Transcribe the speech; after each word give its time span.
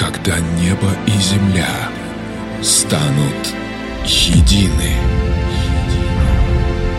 когда 0.00 0.38
небо 0.58 0.88
и 1.06 1.10
земля 1.10 1.90
станут 2.62 3.54
едины, 4.02 4.94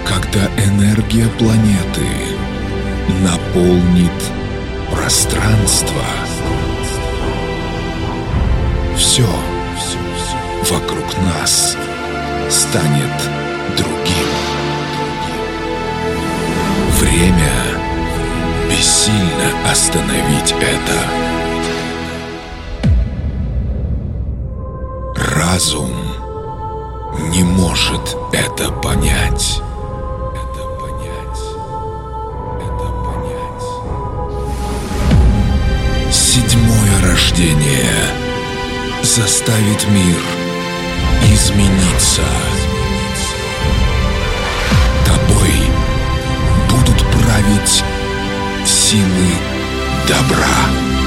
когда 0.06 0.46
энергия 0.64 1.28
планеты 1.40 2.06
наполнит 3.24 4.12
пространство. 4.92 6.04
Все 8.96 9.28
вокруг 10.70 11.18
нас 11.24 11.76
станет 12.52 13.18
другим. 13.78 14.30
Время 17.00 17.52
бессильно 18.70 19.72
остановить 19.72 20.54
это. 20.62 21.21
Разум 25.42 25.92
не 27.32 27.44
может 27.44 28.16
это 28.32 28.72
понять. 28.72 29.60
Седьмое 36.12 37.02
рождение 37.02 37.92
заставит 39.02 39.88
мир 39.90 40.22
измениться. 41.24 42.22
Тобой 45.04 45.54
будут 46.70 47.00
править 47.12 47.84
силы 48.64 49.32
добра. 50.08 51.01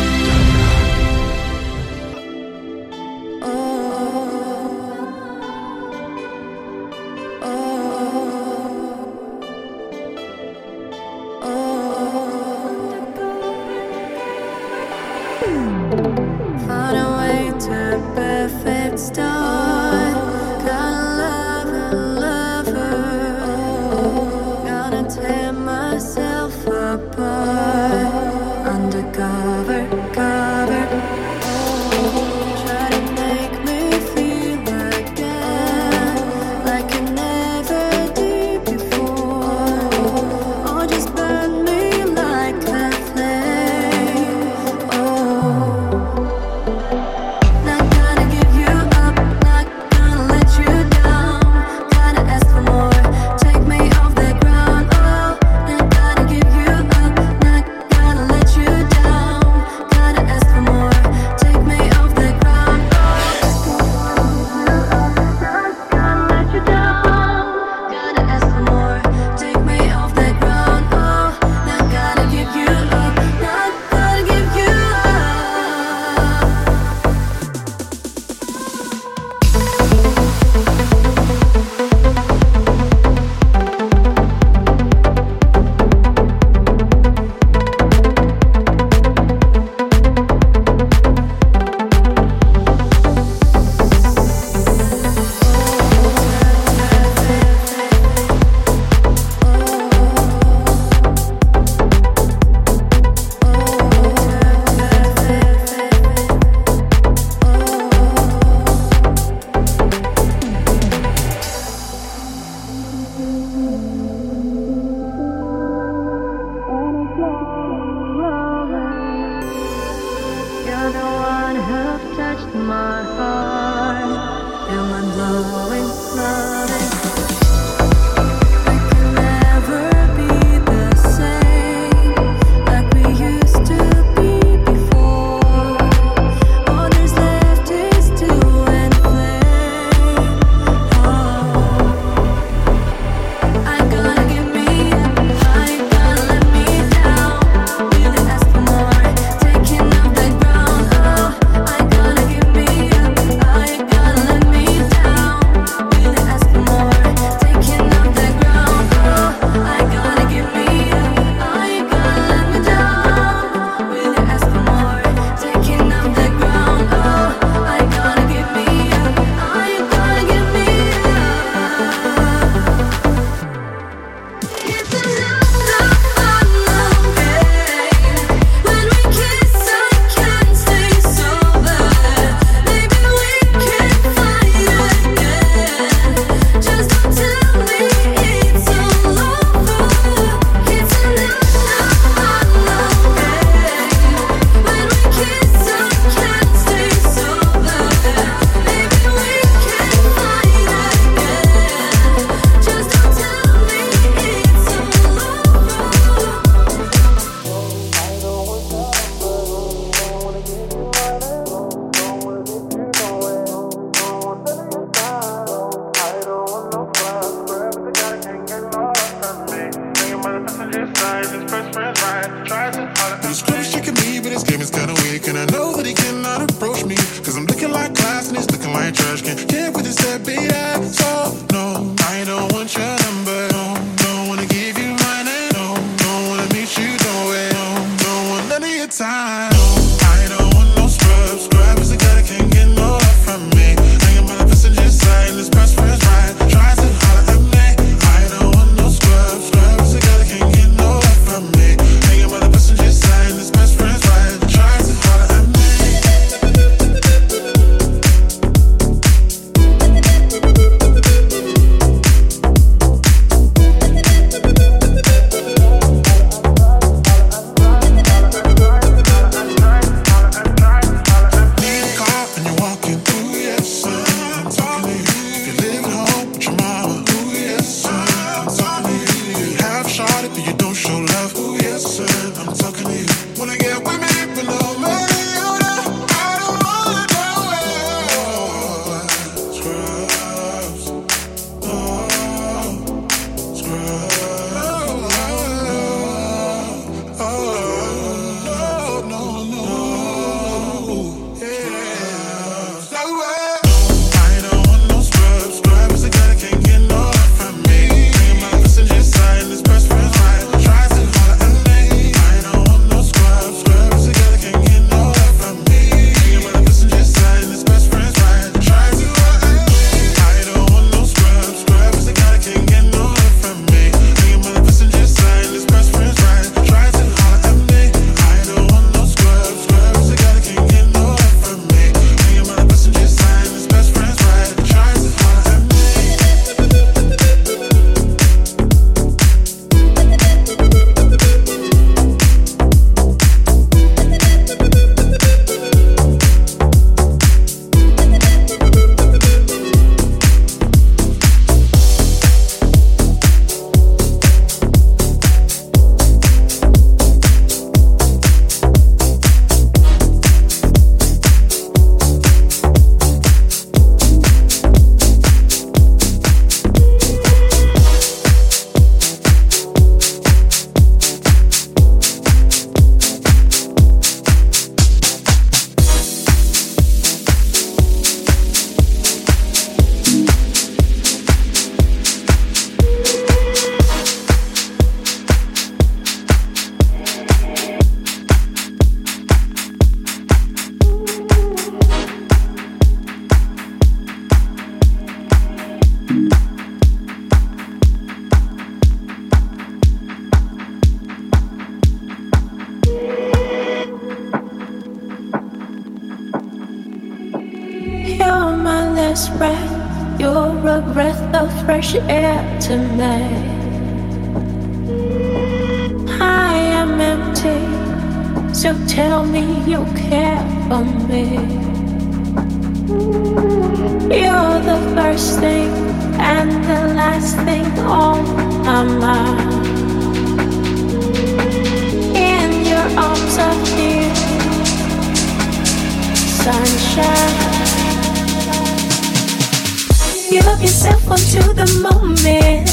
Yourself 440.64 441.10
onto 441.10 441.42
the 441.52 441.66
moment. 441.82 442.66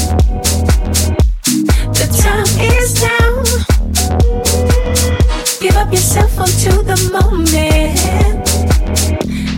The 1.98 2.06
time 2.24 2.48
is 2.78 3.02
now. 3.02 3.32
Give 5.60 5.76
up 5.76 5.92
yourself 5.92 6.38
onto 6.38 6.82
the 6.90 6.96
moment. 7.12 8.48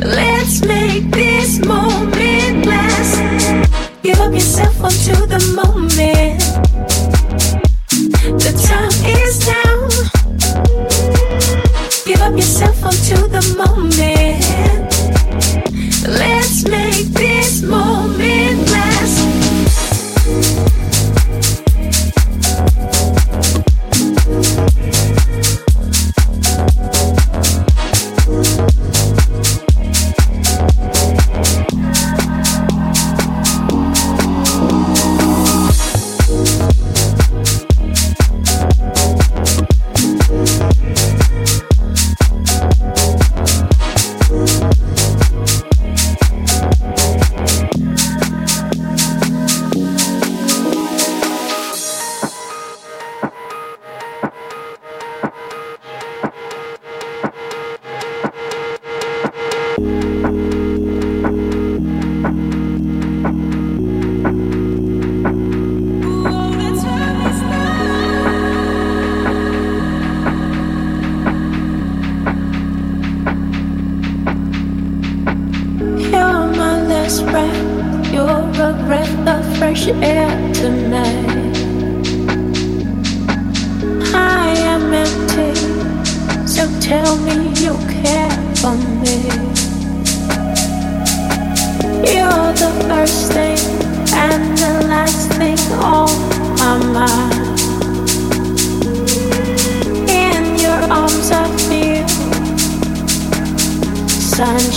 Let's 0.05 0.67
make 0.67 1.13
this 1.13 1.65
moment 1.65 2.67
last. 2.67 3.23
Give 4.03 4.19
up 4.19 4.33
yourself 4.33 4.83
onto 4.83 5.27
the 5.27 5.39
moment. 5.55 6.14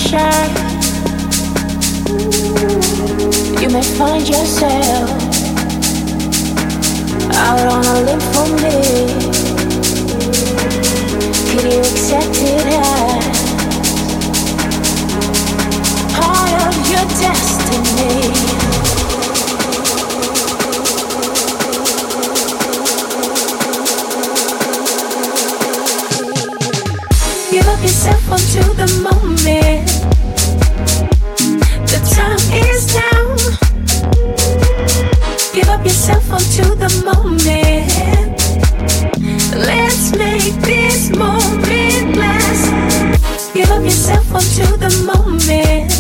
Sunshine. 0.08 0.56
You 3.62 3.70
may 3.70 3.82
find 3.98 4.28
yourself 4.28 5.10
out 7.34 7.68
on 7.72 7.86
a 7.86 8.02
limb 8.06 8.22
for 8.34 8.48
me. 8.64 8.78
Can 11.50 11.72
you 11.72 11.80
accept 11.80 12.42
it 12.42 12.66
as 12.68 13.26
part 16.16 16.54
of 16.68 16.74
your 16.92 17.06
destiny? 17.20 18.18
Give 27.52 27.68
up 27.68 27.82
yourself 27.82 28.32
onto 28.32 28.64
the 28.74 28.88
moment. 29.04 29.87
Yourself 36.08 36.32
onto 36.32 36.64
the 36.76 36.90
moment. 37.04 38.40
Let's 39.54 40.16
make 40.16 40.54
this 40.62 41.10
moment 41.10 42.16
last. 42.16 43.54
Give 43.54 43.70
up 43.70 43.84
yourself 43.84 44.34
onto 44.34 44.78
the 44.78 44.90
moment. 45.06 45.92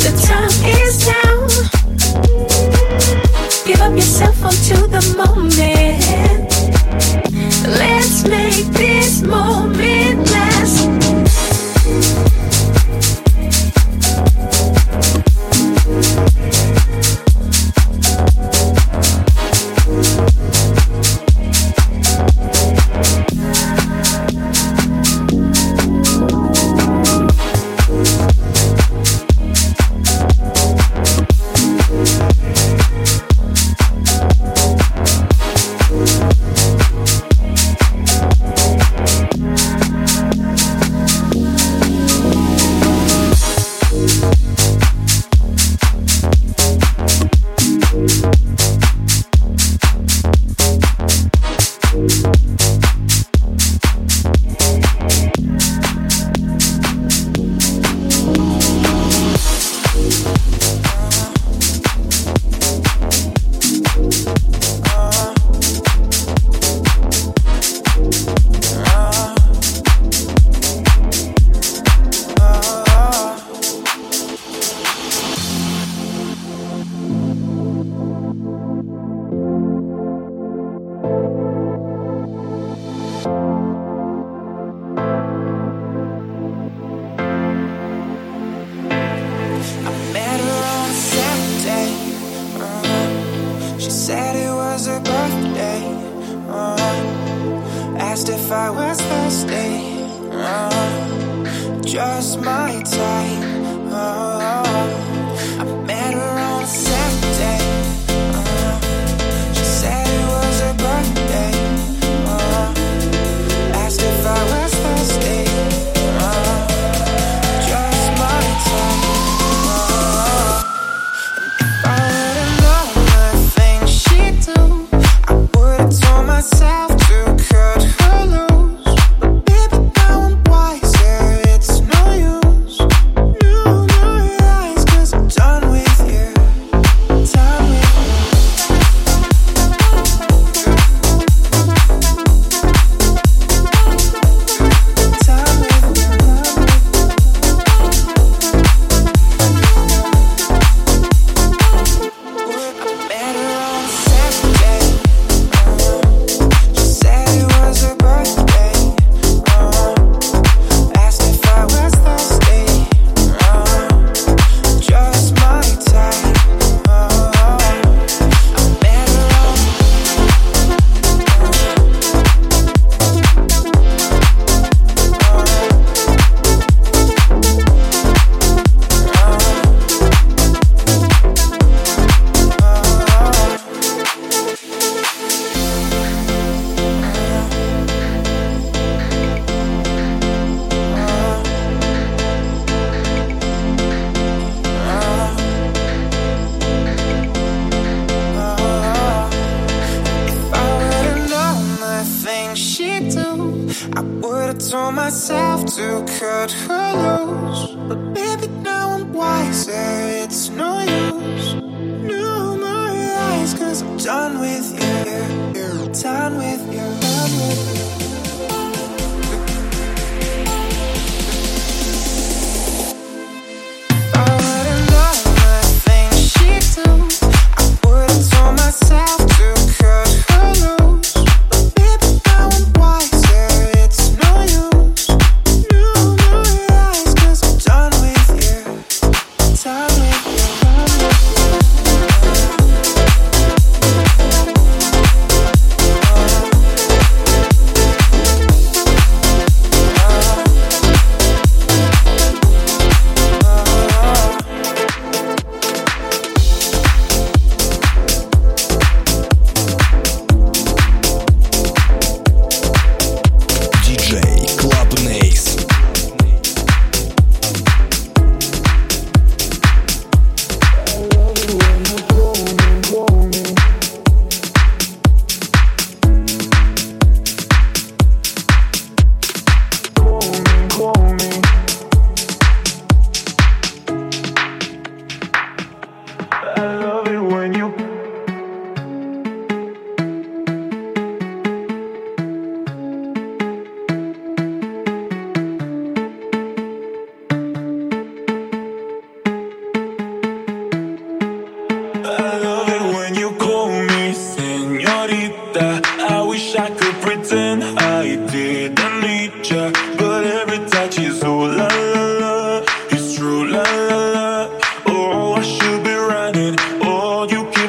The 0.00 0.12
time 0.26 0.50
is 0.64 1.06
now. 1.06 1.46
Give 3.66 3.80
up 3.82 3.94
yourself 3.94 4.42
onto 4.42 4.86
the 4.86 5.02
moment. 5.18 6.50
Let's 7.78 8.24
make 8.26 8.66
this 8.72 9.20
moment 9.20 9.65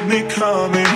me 0.08 0.22
coming 0.22 0.87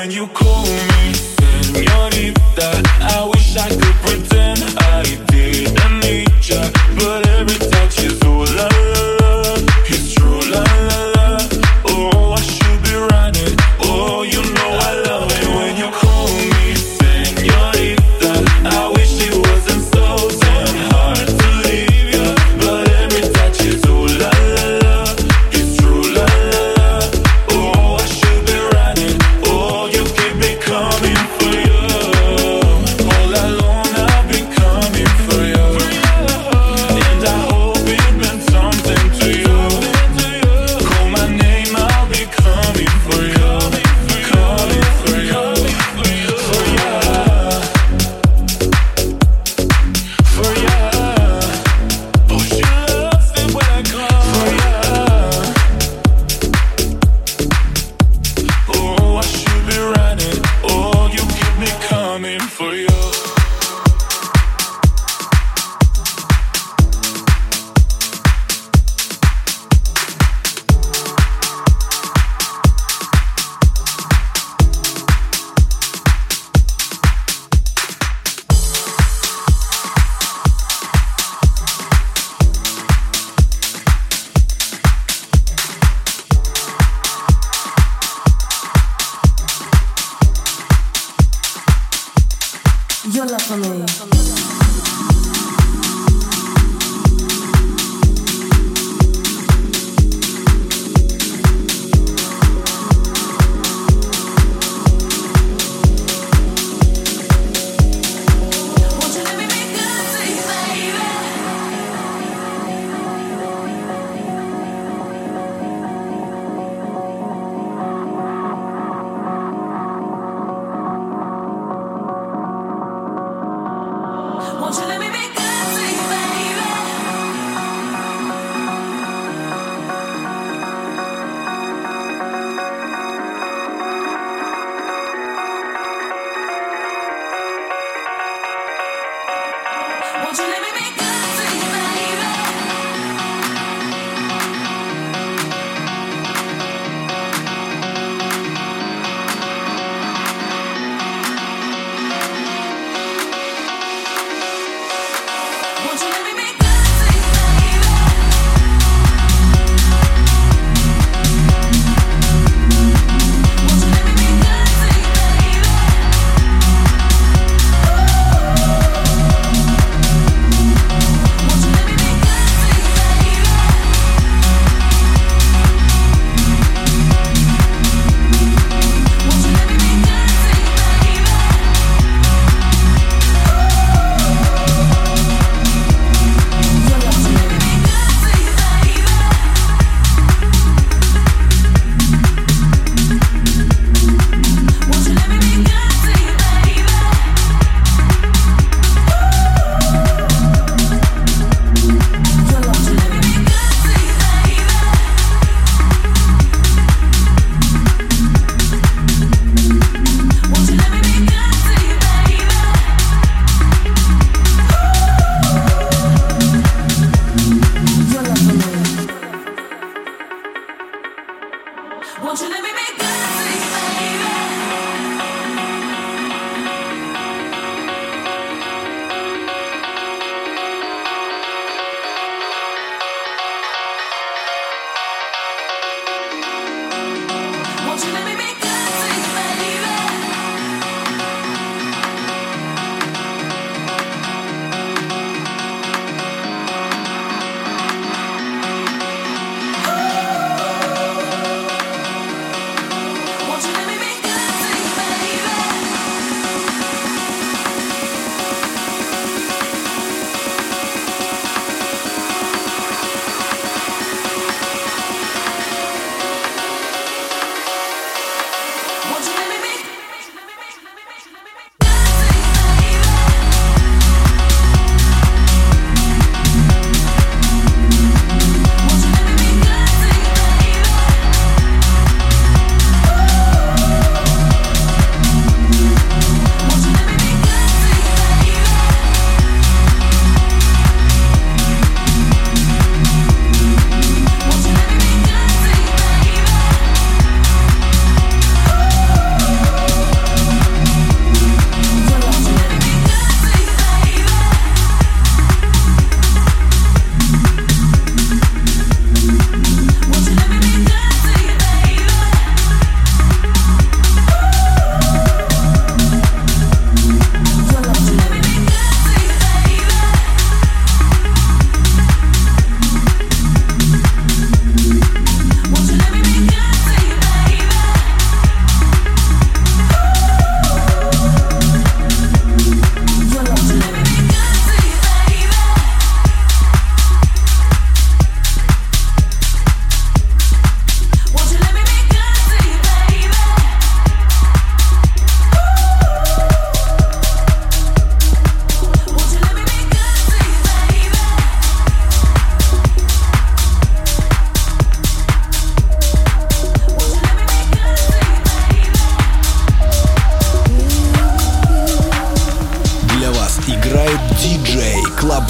when 0.00 0.10
you 0.10 0.26
call 0.28 0.64
me 0.64 0.89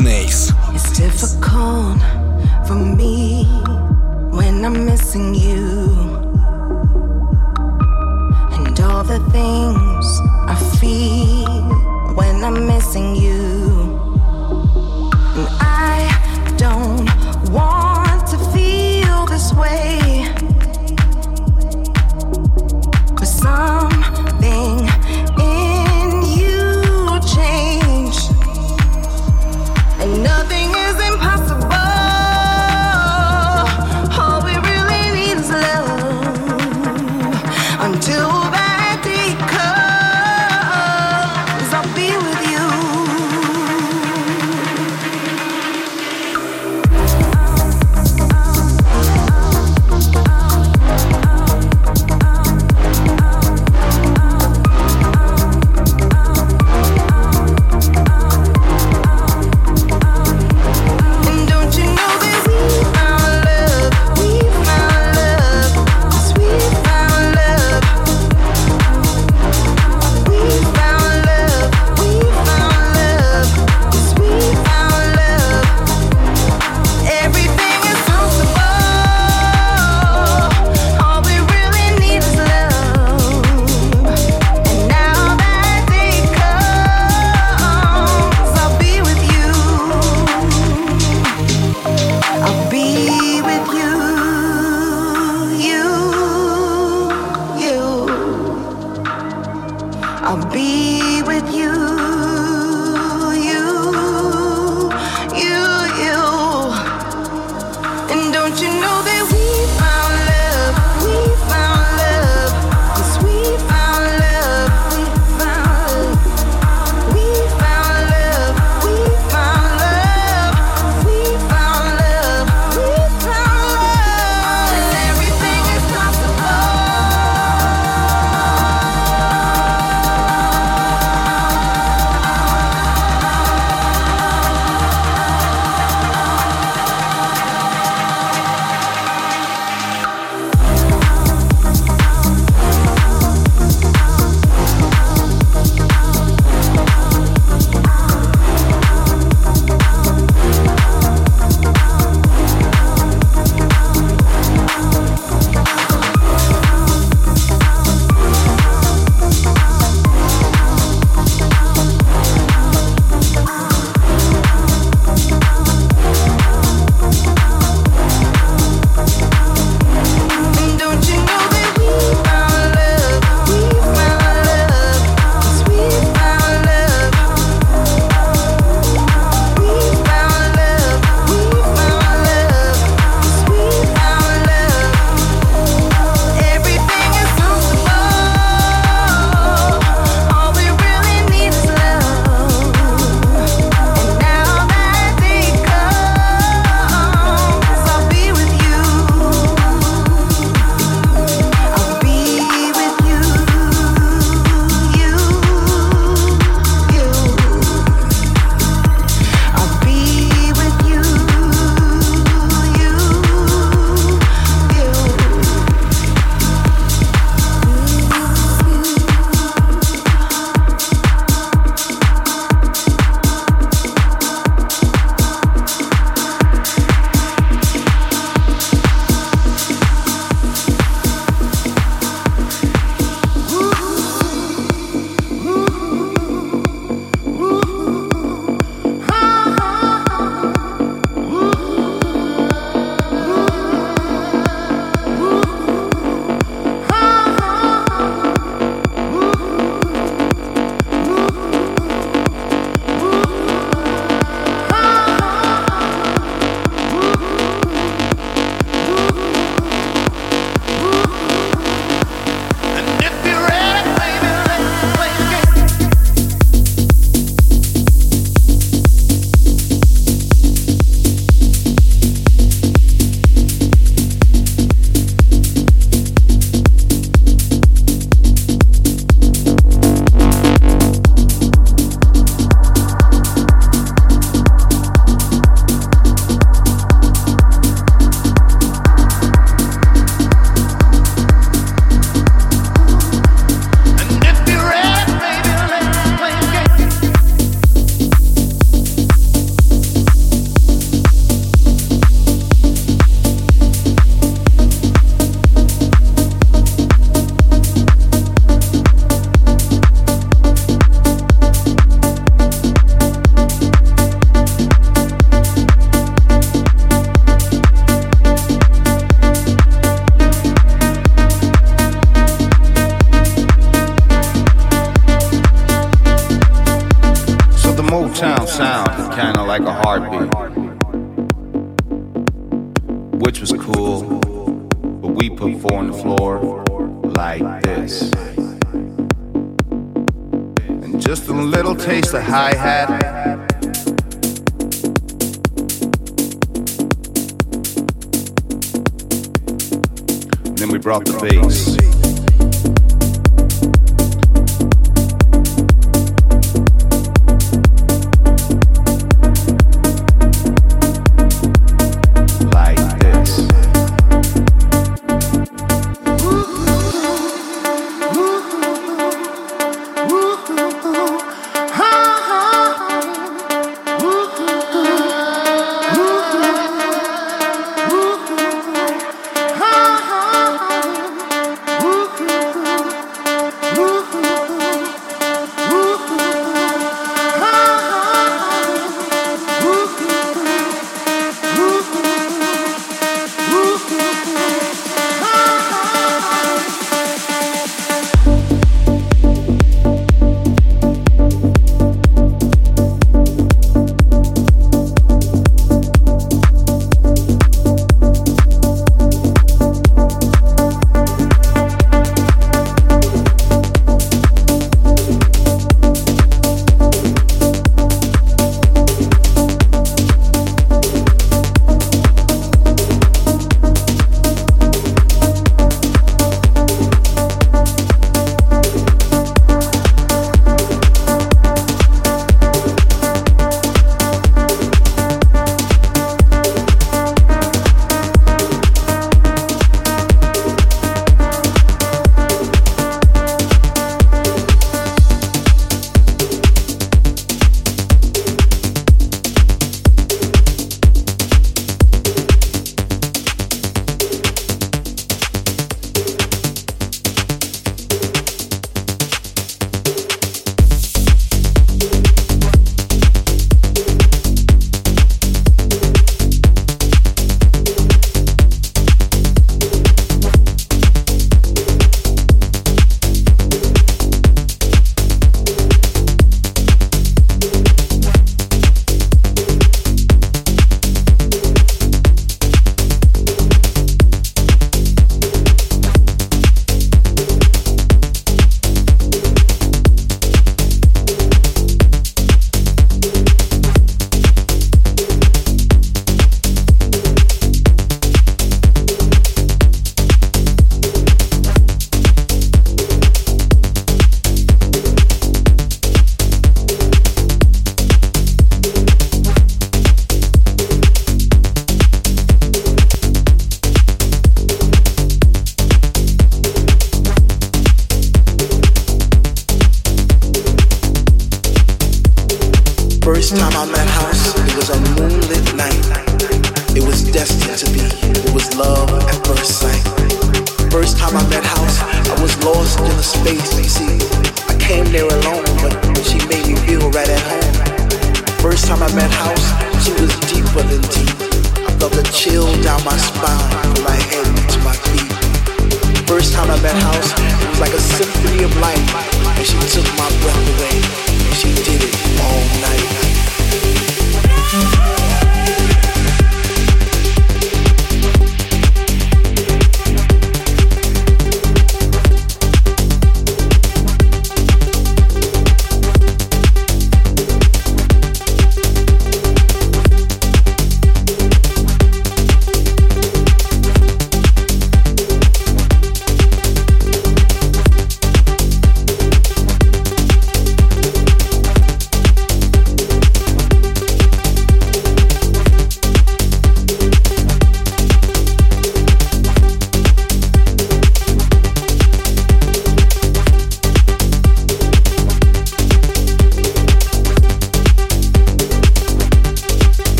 Nace. 0.00 0.52
It's 0.74 0.96
difficult 0.96 2.00
for 2.66 2.74
me 2.74 3.44
when 4.30 4.64
I'm 4.64 4.84
missing 4.84 5.34
you. 5.34 5.90
And 8.52 8.80
all 8.80 9.04
the 9.04 9.20
things 9.30 10.06
I 10.48 10.56
feel 10.78 12.14
when 12.14 12.44
I'm 12.44 12.66
missing 12.66 13.16
you. 13.16 13.65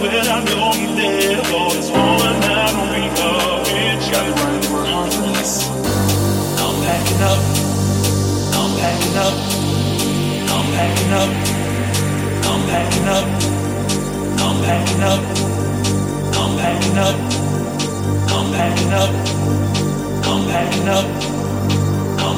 when 0.00 0.26
I 0.28 0.44
know 0.44 0.72
you 0.74 0.94
there. 0.94 1.40
All 1.54 1.70
this 1.70 1.90
one 1.90 2.40
memory 2.40 3.08
of 3.08 3.68
it. 3.68 4.02
You 4.04 4.10
got 4.12 4.26
it 4.26 4.34
right, 4.36 4.62
they 4.62 4.70
were 4.72 4.84
harmless. 4.84 5.52
I'm 6.62 6.76
packing 6.84 7.22
up. 7.30 7.40
I'm 8.58 8.70
packing 8.80 9.16
up. 9.24 9.36
I'm 10.52 10.66
packing 10.76 11.12
up. 11.20 11.30
I'm 12.46 12.60
packing 12.70 13.08
up. 13.16 13.26
I'm 14.44 14.56
packing 14.64 15.02
up. 15.02 15.22
I'm 16.36 16.52
packing 16.58 16.98
up. 16.98 17.16
I'm 18.34 18.46
packing 18.52 18.92
up. 18.92 19.12
I'm 20.26 20.40
packing 20.48 20.88
up. 20.88 21.45